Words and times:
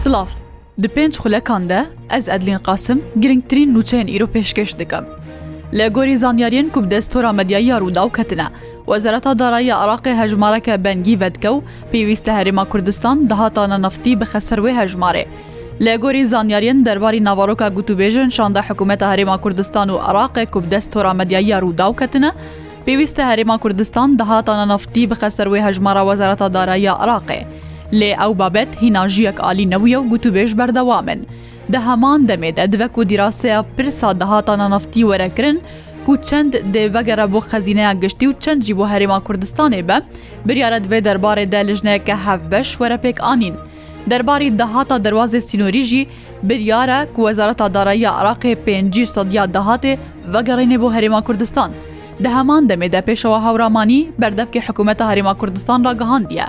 Silav 0.00 0.28
Di 0.82 0.88
pênc 0.88 1.14
xulekan 1.22 1.68
de 1.68 1.78
ez 2.16 2.28
Edlin 2.28 2.58
qasim 2.68 2.98
girngtirîn 3.22 3.74
nûçeyên 3.74 4.08
îro 4.16 4.26
pêşkeş 4.32 4.78
dikim. 4.78 5.04
Lê 5.72 5.88
gorî 5.92 6.14
zanyariyên 6.16 6.70
ku 6.70 6.90
destora 6.90 7.32
medyaya 7.32 7.78
rûdaw 7.78 8.16
ketine, 8.16 8.46
Wezereta 8.86 9.38
Daraya 9.38 9.76
Iraqê 9.76 10.22
hejmareke 10.22 10.84
bengî 10.84 11.20
vedke 11.20 11.48
û 11.48 11.62
pêwîste 11.92 12.30
Herêma 12.30 12.68
Kurdistan 12.68 13.30
dihatana 13.30 13.78
neftî 13.78 14.20
bi 14.20 14.24
xeser 14.24 14.58
wê 14.58 14.72
hejmarê. 14.84 15.24
Lê 15.80 15.96
gorî 15.98 16.22
zanyariyên 16.26 16.84
derbarî 16.86 17.24
navaroka 17.24 17.66
gotûbêjin 17.68 18.30
şanda 18.30 18.60
hikûmeta 18.62 19.14
Herêma 19.14 19.40
Kurdistan 19.40 19.88
û 19.88 19.96
Iraqê 20.00 20.46
ku 20.46 20.64
destora 20.70 21.12
medyaya 21.12 21.58
rûdaw 21.58 21.96
ketine, 21.98 22.30
pêwîste 22.86 23.22
Herêma 23.22 23.58
Kurdistan 23.58 24.18
dihatana 24.18 24.66
neftî 24.66 25.10
bi 25.10 25.14
xeser 25.14 25.46
wê 25.46 25.66
hejmara 25.68 26.00
Wezereta 26.02 26.54
Daraya 26.54 26.92
Iraqê. 26.92 27.44
لێ 27.98 28.10
ئەو 28.20 28.32
بابەت 28.40 28.70
هیناژیەک 28.82 29.36
عالی 29.44 29.70
نەویە 29.72 29.98
و 30.00 30.08
گوتوبێژ 30.12 30.50
بەردەوامن. 30.60 31.20
دە 31.72 31.78
هەمان 31.86 32.20
دەمێت 32.30 32.56
ئەدوەک 32.62 32.94
و 32.96 33.06
دیراسەیە 33.10 33.60
پرسا 33.76 34.10
دەهاتانە 34.20 34.66
نفتی 34.74 35.06
وەرەکردن 35.10 35.56
و 36.10 36.16
چەند 36.28 36.52
دێبەگەرە 36.74 37.26
بۆ 37.32 37.40
خەزینەیە 37.50 37.92
گشتی 38.02 38.26
و 38.28 38.34
چەندجی 38.42 38.74
بۆ 38.78 38.84
هەرێما 38.92 39.18
کوردستانێ 39.26 39.80
بە 39.88 39.96
بریاە 40.46 40.78
دوێ 40.84 40.98
دەربارێ 41.06 41.44
دەلژنەیەکە 41.54 42.16
هەف 42.26 42.42
بەش 42.52 42.68
وەرەپێک 42.80 43.16
ئاین. 43.26 43.56
دەرباری 44.10 44.50
دەهاتا 44.60 44.96
دەواازێ 45.06 45.40
سینۆریژی 45.48 46.08
بریارە 46.48 47.00
کوەزارەتا 47.16 47.66
دارایی 47.76 48.06
عراقی 48.18 48.54
پێنج 48.64 48.94
سەدیا 49.14 49.44
دەهاتێ 49.56 49.92
وەگەڕێنێ 50.32 50.76
بۆ 50.82 50.88
هەرێما 50.96 51.20
کوردستان. 51.26 51.70
دە 52.24 52.30
هەمان 52.36 52.62
دەمێدە 52.70 53.00
پێشەوە 53.08 53.38
هەورامانی 53.46 54.02
بەردەفکی 54.20 54.64
حکوومەتە 54.66 55.04
هەرێما 55.10 55.34
کوردستان 55.40 55.78
ڕگەهاندیە. 55.88 56.46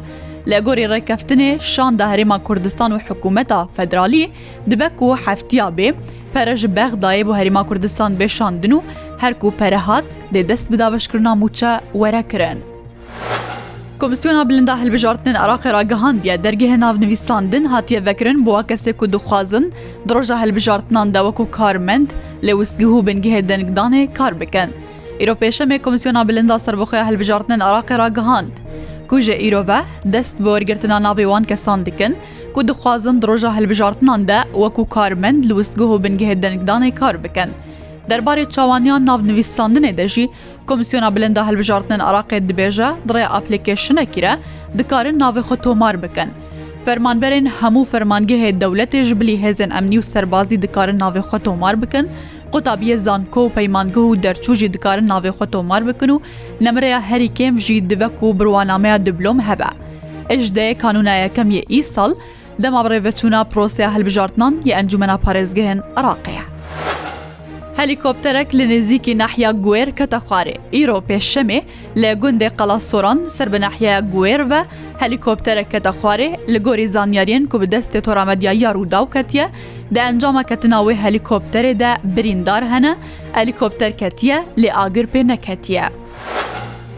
لە 0.50 0.58
گۆری 0.68 0.86
ڕێکەفتنێ 0.94 1.52
شاندا 1.74 2.06
هەرێما 2.12 2.38
کوردستان 2.48 2.90
و 2.94 2.98
حکوومەتا 3.08 3.60
فەدرالی 3.76 4.24
دبەک 4.70 4.98
و 5.02 5.10
هەفتیا 5.26 5.68
بێ 5.78 5.90
پەرەژ 6.34 6.62
بەغدایە 6.78 7.24
بۆ 7.28 7.34
هەریما 7.40 7.64
کوردستان 7.70 8.12
بێشاندن 8.20 8.74
و 8.78 8.84
هەرک 9.24 9.42
و 9.44 9.54
پەرەهات 9.60 10.08
دێ 10.34 10.42
دەست 10.50 10.66
بدابشکردنا 10.72 11.32
موچە 11.42 11.72
وەرەکردن. 12.02 12.60
Komisyona 14.02 14.44
bilinda 14.50 14.74
hilbijartin 14.82 15.36
Iraqê 15.46 15.70
ragihandiye 15.80 16.36
dergehê 16.46 16.78
navnivîsandin 16.84 17.64
hatiye 17.74 18.06
vekirin 18.08 18.38
bu 18.46 18.52
kesê 18.70 18.92
ku 19.00 19.06
dixwazin 19.14 19.66
di 20.08 20.12
roja 20.16 20.36
hilbijartinan 20.44 21.08
dewek 21.16 21.38
û 21.44 21.46
karmend 21.58 22.10
lê 22.46 22.54
wistgihû 22.62 23.00
bingihê 23.08 23.42
dengdanê 23.50 24.04
kar 24.18 24.34
bikin. 24.42 24.70
Îropêşemê 25.24 25.78
Komisyona 25.86 26.22
bilinda 26.30 26.56
serbixya 26.66 27.02
hilbijartin 27.10 27.60
Iraqê 27.70 27.96
ragihand. 28.04 28.54
کوژە 29.12 29.36
ئیرۆڤە 29.44 29.80
دەست 30.14 30.36
بۆ 30.44 30.50
وەرگرتنا 30.56 30.98
ناوێوان 31.08 31.44
کەسان 31.52 31.80
دکن 31.88 32.12
کو 32.54 32.60
دخوازن 32.70 33.16
درۆژە 33.24 33.50
هەلبژارتنان 33.58 34.22
دە 34.30 34.40
وەکو 34.64 34.84
کارمەند 34.96 35.40
لە 35.50 35.54
وستگوه 35.60 35.90
و 35.94 36.02
بنگهێ 36.06 36.36
دەنگدانێ 36.44 36.90
کار 37.00 37.16
بکەن. 37.26 37.50
دەربارەی 38.10 38.50
چاوانیان 38.56 39.02
ناونویسساندنێ 39.10 39.92
دەژی 40.00 40.26
کۆمسیۆنا 40.70 41.10
بلندە 41.16 41.42
هەلبژارتن 41.48 42.00
عراقێ 42.08 42.40
دبێژە 42.50 42.90
دڕێ 43.08 43.26
ئاپلیکیشنەکیرە 43.34 44.34
دکارن 44.80 45.16
ناوێ 45.24 45.42
خۆ 45.48 45.56
تۆمار 45.66 45.96
بکەن. 46.04 46.30
فەرمانبەرێن 46.86 47.48
هەموو 47.60 47.90
فەرمانگەهێ 47.92 48.50
دەولەتێژ 48.62 49.10
بلی 49.20 49.36
هێزن 49.44 49.72
ئەمنی 49.76 49.98
و 50.02 50.08
سەربازی 50.12 50.58
دکارن 50.66 50.98
ناوێ 51.04 51.22
خۆ 51.30 51.38
تۆمار 51.48 51.76
بکەن 51.84 52.06
قوتابیە 52.54 52.96
زانکۆ 53.08 53.38
و 53.42 53.50
پەیمانگە 53.58 53.98
و 54.08 54.16
دەرچوژی 54.24 54.68
دکارن 54.76 55.06
ناوێ 55.12 55.32
خۆ 55.38 55.46
تۆمار 55.54 55.82
بکن 55.90 56.10
و 56.16 56.20
لەمرەیە 56.64 57.00
هەری 57.10 57.30
کێم 57.38 57.56
ژی 57.66 57.78
دوەک 57.90 58.18
و 58.24 58.36
بڕوانامەیە 58.38 58.98
دبلۆم 59.08 59.40
هەبە 59.48 59.70
ئەشدەیە 60.32 60.76
کانونایەکەم 60.84 61.48
یە 61.58 61.62
ئی 61.74 61.82
ساڵ 61.94 62.12
دەما 62.64 62.80
بڕێڤەچوونا 62.86 63.42
پرۆسیە 63.52 63.88
هەلبژارتنان 63.96 64.54
یە 64.68 64.74
ئەنجومەنا 64.78 65.18
پارێزگەهێن 65.26 65.80
عراقەیە 65.98 66.44
هەلیکۆپتەرەك 67.82 68.50
لە 68.60 68.66
نزیکی 68.74 69.14
ناحیا 69.22 69.52
گوێر 69.66 69.90
کەتە 70.00 70.20
خوارێ 70.28 70.56
ئیرۆ 70.76 70.98
پێشەمێ 71.10 71.60
لە 72.02 72.10
گوندێ 72.22 72.50
قەڵا 72.58 72.80
سۆران 72.90 73.20
سەر 73.38 73.48
بە 73.54 73.58
ناحیە 73.66 73.96
گوێرە 74.14 74.62
هەلیکۆپتەرە 75.02 75.64
کەتە 75.72 75.92
خوارێ 76.00 76.30
لە 76.52 76.60
گۆری 76.66 76.88
زانیاریان 76.96 77.44
کو 77.52 77.56
بدەستێ 77.64 78.00
تۆرامەدیایی 78.06 78.68
ڕووداوکەتیە 78.76 79.46
دە 79.96 80.02
ئەنجامە 80.08 80.44
کەتناوەی 80.50 80.98
هەلیکۆپتەرێدا 81.04 81.92
بریندار 82.16 82.64
هەنە 82.74 82.94
ئەلیکۆپتەر 83.38 83.92
کەتیە 84.02 84.38
لێ 84.62 84.70
ئاگر 84.78 85.06
پێ 85.14 85.22
نەکەتیە. 85.32 85.86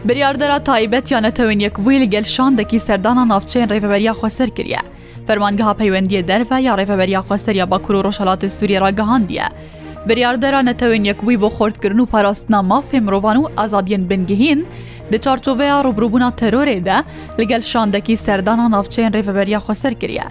بریاردەرا 0.06 0.58
تایبەت 0.68 1.06
یانەتەوێن 1.14 1.60
یەکبووی 1.66 1.98
لەگەل 2.04 2.26
شاندەکی 2.34 2.84
سەردانە 2.86 3.24
ناوچەین 3.32 3.66
ڕێڤەبەریا 3.72 4.14
خۆسەر 4.20 4.48
کردە. 4.56 4.80
فەرمانگەها 5.26 5.74
پەیوەندیە 5.80 6.20
دەرفە 6.30 6.56
یا 6.66 6.72
ڕێفەبەریا 6.78 7.20
خۆسەریە 7.28 7.64
باکوور 7.72 7.96
و 7.98 8.04
ڕۆژەڵاتی 8.06 8.48
سووری 8.56 8.80
ڕگەهاندیە 8.84 9.48
بریاردەرا 10.10 10.60
نەتەوێن 10.68 11.04
یەکبووی 11.10 11.38
بۆ 11.42 11.48
خۆردکردن 11.56 12.00
و 12.00 12.06
پاراستنا 12.12 12.60
مافێ 12.70 12.98
مرۆڤان 13.06 13.36
و 13.40 13.44
ئازادیەن 13.58 14.02
بنگهین، 14.10 14.60
دە 15.10 15.16
چارچۆڤەیە 15.24 15.76
ڕوبروبوونا 15.86 16.30
تەرۆرێدا 16.40 16.98
لەگەل 17.40 17.62
شاندەکی 17.72 18.20
سەردانا 18.26 18.66
ناوچەیان 18.74 19.12
ڕێڤەبەریا 19.16 19.60
خۆسەر 19.66 19.92
کردە. 20.02 20.26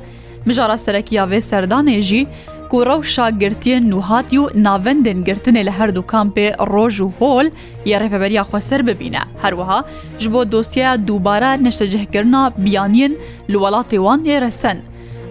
مژارە 0.48 0.78
سەرەکییا 0.86 1.24
وێ 1.32 1.40
سەردانێژی 1.52 2.24
کوڕە 2.72 2.96
و 3.00 3.04
شاگرتیە 3.16 3.78
نوهاتی 3.92 4.38
و 4.42 4.46
ناوەندنگرتنێ 4.66 5.62
لە 5.68 5.74
هەردوو 5.80 6.10
کامپێ 6.14 6.48
ڕۆژ 6.74 6.96
و 7.06 7.10
هۆل 7.20 7.48
یا 7.92 7.98
ڕێفەبەریا 8.02 8.44
خۆسەر 8.52 8.80
ببینە 8.88 9.24
هەروەها 9.44 9.80
ژ 10.22 10.24
بۆ 10.34 10.42
دۆسیە 10.54 10.90
دووبارە 11.08 11.52
نەشتەجهکردنا 11.66 12.44
بیانین 12.64 13.14
لە 13.52 13.56
وڵاتی 13.64 13.98
وان 14.06 14.20
ێرەسەن 14.34 14.78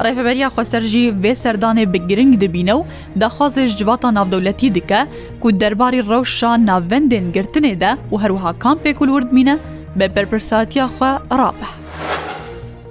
ڕێفەبەریا 0.05 0.49
خۆسەرژی 0.55 1.05
وێ 1.23 1.33
سەردانێ 1.43 1.85
بگرنگ 1.93 2.33
دەبینە 2.43 2.75
و 2.81 2.89
داخوازێش 3.21 3.71
جواتە 3.81 4.09
ناودەولەتی 4.17 4.75
دکە 4.77 5.01
کو 5.43 5.49
دەرباری 5.63 6.07
ڕەوشان 6.11 6.61
ناوەندێن 6.71 7.27
گرتنێدا 7.37 7.93
و 8.13 8.15
هەروها 8.23 8.53
کامپێک 8.63 8.99
وردمینە 9.15 9.57
بە 9.99 10.07
بەرپرساتیا 10.15 10.87
خوا 10.95 11.13
ڕاپە. 11.39 11.69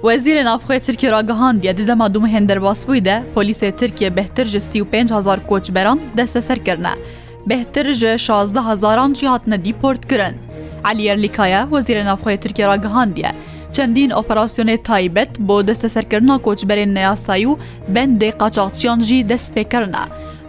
وەزیرە 0.06 0.42
نافخۆی 0.48 0.80
ترکی 0.86 1.08
راگەهاندە 1.14 1.70
ددەما 1.78 2.06
دوم 2.14 2.24
هێندەرباسبووی 2.34 3.04
دە 3.08 3.16
پۆلیسی 3.34 3.72
ترکیە 3.80 4.08
بەهتر 4.18 4.46
ژ 4.52 4.54
5هزار 4.92 5.38
کۆچبەران 5.50 5.98
دەستە 6.18 6.40
سەرکردە. 6.48 6.94
بهتر 7.50 7.86
ji 8.00 8.18
16 8.18 8.60
hezaran 8.70 9.14
jî 9.14 9.26
hatine 9.28 9.64
dîport 9.64 10.08
kirin. 10.08 10.34
Aliyer 10.84 11.22
Likaya 11.22 11.62
wezîrê 11.74 12.04
navxoya 12.04 12.36
Tirkiye 12.44 12.66
ragihandiye. 12.68 13.32
چەندین 13.76 14.10
ئۆپەراسسیۆنێ 14.16 14.76
تایبەت 14.88 15.32
بۆ 15.48 15.56
دەستە 15.68 15.88
سەرکردنا 15.94 16.36
کۆچبەرێن 16.46 16.90
نەیاسایی 16.96 17.48
و 17.50 17.58
بەندێ 17.94 18.28
قاچاقچیان 18.40 19.00
ژی 19.08 19.26
دەست 19.30 19.48
پێکردە. 19.54 20.04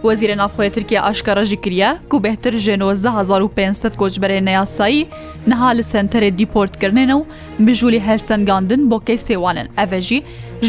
وەزیرە 0.06 0.34
نافخۆی 0.42 0.70
ترکیا 0.76 1.00
ئاشکارەژی 1.06 1.58
کریە 1.64 1.90
و 2.14 2.18
بهتر 2.26 2.52
ژێنۆزە 2.64 3.10
1500 3.18 3.92
کۆچبەرێ 4.00 4.38
نەیاسایی 4.48 5.06
نەها 5.50 5.70
لە 5.78 5.82
سنتەرێ 5.92 6.30
دیپۆرتکردنێنە 6.38 7.14
و 7.18 7.22
بژوولی 7.66 8.04
هەلسەنگاندن 8.06 8.82
بۆ 8.90 8.98
کەی 9.06 9.18
سێوانن 9.26 9.68
ئەڤژی 9.78 10.20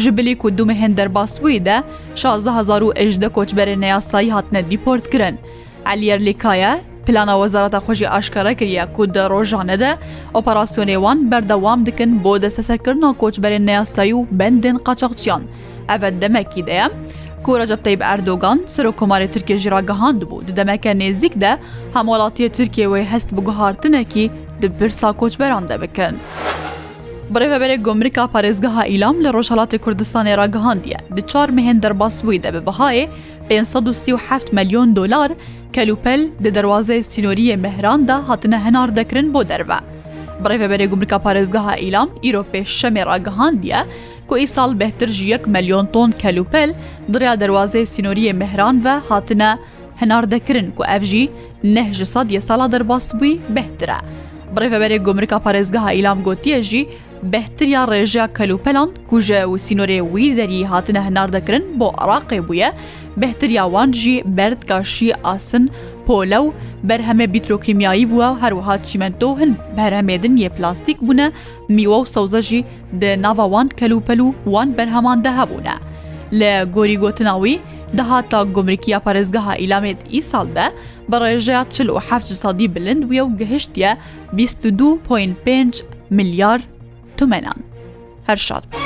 ژبلی 0.02 0.34
و 0.44 0.54
دومە 0.58 0.74
هێندەرباسووی 0.82 1.60
دە 1.66 1.78
16 2.14 2.50
1970 2.50 3.32
کۆچبەرێ 3.36 3.74
نەیاسایی 3.84 4.32
هاتنە 4.34 4.60
دیپۆرتکردن. 4.70 5.36
علیەر 5.92 6.18
لیکایە 6.28 6.72
پلانە 7.06 7.34
وەزارەتە 7.42 7.78
خۆشی 7.86 8.06
ئاشکارە 8.14 8.52
کردە 8.60 8.84
کودە 8.96 9.24
ڕۆژانەدە 9.32 9.92
ئۆپەراسسیۆنێوان 10.34 11.18
بەردەوام 11.30 11.80
دکن 11.88 12.10
بۆ 12.24 12.32
دەسەسەرکردنەوە 12.44 13.14
کۆچبەرێن 13.22 13.64
نەیاسایی 13.68 14.14
و 14.18 14.26
بەندێن 14.38 14.76
قاچەقچیان 14.86 15.42
ئەvە 15.90 16.08
دەمەکی 16.20 16.62
دەیە. 16.68 16.86
کوورەجە 17.44 17.76
بتەی 17.80 17.96
بە 18.00 18.04
ئەردۆگان 18.10 18.58
سەر 18.74 18.84
و 18.90 18.96
کۆماری 19.00 19.28
ترکیە 19.34 19.56
ژراگەهاند 19.64 20.20
بوو 20.28 20.44
دەمەکە 20.58 20.90
نێزیکدا 21.00 21.52
هەموڵاتیە 21.96 22.48
ترکیەوەی 22.56 23.06
هەست 23.12 23.28
بگوهارتنێکی 23.36 24.24
دبرسا 24.60 25.10
کۆچبەران 25.20 25.64
دەبکەن. 25.70 26.14
برێڤەبەرێک 27.32 27.80
گۆمریکا 27.86 28.24
پارێزگەها 28.34 28.82
ئیلام 28.90 29.16
لە 29.24 29.30
ڕۆژهڵاتی 29.36 29.76
کوردستانی 29.84 30.36
ڕگەهاندیە 30.40 30.98
دچار 31.16 31.48
مهێن 31.56 31.78
دەرباس 31.84 32.16
بووی 32.24 32.42
دەبێ 32.44 32.60
بەهایێ 32.68 33.04
537 33.48 34.54
ملیۆن 34.56 34.88
دلار 34.98 35.30
کەلوپەل 35.76 36.22
دە 36.44 36.50
دەواازەی 36.56 37.02
سینۆریە 37.10 37.56
مەهراندا 37.64 38.16
هاتنە 38.28 38.58
هەنار 38.66 38.88
دەکرن 38.98 39.26
بۆ 39.34 39.40
دەرەوە. 39.50 39.78
بڕێڤەبەرێ 40.42 40.86
گومرکە 40.92 41.18
پارێزگەها 41.24 41.74
ئیلام 41.82 42.08
ئیرۆپێ 42.24 42.62
شەمێ 42.78 43.02
ڕاگەهاندیە 43.08 43.80
کو 44.28 44.34
ئیساڵ 44.42 44.70
بەهتر 44.80 45.08
ژ 45.16 45.18
1 45.34 45.42
ملیۆن 45.54 45.86
تۆن 45.94 46.10
کەلوپەل 46.22 46.70
دریا 47.12 47.34
دەواازەی 47.42 47.88
سینۆریە 47.92 48.32
مەهران 48.40 48.76
و 48.84 48.86
هاتنە 49.08 49.50
هەنار 50.00 50.24
دەکرن 50.32 50.66
کو 50.76 50.82
ئەفژی 50.90 51.24
نەه 51.76 51.88
ji 51.98 52.04
ساد 52.12 52.28
یە 52.36 52.40
ساڵا 52.48 52.66
دەرباس 52.74 53.06
بووی 53.18 53.40
بەهترە. 53.56 53.98
بڕێڤەبەرێ 54.54 54.98
گومرکە 55.06 55.38
پارێزگەها 55.44 55.90
ئیلام 55.96 56.18
گوتیەژی 56.26 56.82
بەهتریا 57.32 57.82
ڕێژە 57.90 58.24
کەلوپەلان 58.36 58.90
کوژە 59.10 59.40
و 59.50 59.58
سینۆرێ 59.64 60.00
وی 60.12 60.26
دەری 60.38 60.68
هاتنە 60.70 61.00
هەناردەکردن 61.06 61.62
بۆ 61.78 61.88
عراقێ 62.02 62.40
بووە، 62.48 62.68
بەهتریاوان 63.20 63.90
ژی 64.00 64.22
بەردگاشی 64.36 65.16
ئاسن 65.24 65.64
پۆلە 66.06 66.38
و 66.46 66.52
بەرهەمە 66.88 67.26
بیترۆکیمیایی 67.34 68.06
بووە 68.10 68.28
و 68.32 68.38
هەروەها 68.42 68.76
چیمەندۆ 68.86 69.30
هەن 69.40 69.52
بەرهەمێدن 69.76 70.34
یە 70.44 70.48
پلاستیک 70.56 70.98
بوونە 71.06 71.26
میوە 71.76 71.98
و 72.02 72.04
سەوزەژی 72.14 72.62
د 73.00 73.04
ناواوان 73.24 73.68
کەلوپەل 73.78 74.20
و 74.24 74.28
وان 74.52 74.68
بەرهەماندا 74.76 75.30
هەبوونە. 75.38 75.74
لە 76.40 76.52
گۆری 76.74 76.96
گوتنناوی 77.02 77.56
دەهاتا 77.98 78.40
گمرکیا 78.56 78.98
پارێزگەها 79.06 79.52
ئیلامێت 79.62 79.98
ئی 80.14 80.20
ساڵدە 80.30 80.66
بە 81.10 81.16
ڕێژەیە 81.22 81.62
47 81.68 82.26
سادی 82.42 82.68
بلند 82.74 83.02
وە 83.10 83.18
و 83.24 83.28
گەهشتە 83.40 83.88
22.5 84.38 85.76
میلیار 86.10 86.60
تومەنان 87.20 87.58
هەر 88.28 88.38
شاد 88.48 88.64
بە 88.70 88.85